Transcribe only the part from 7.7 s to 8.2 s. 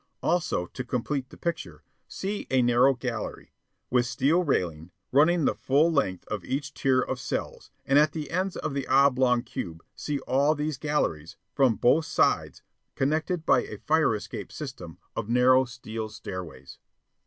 and at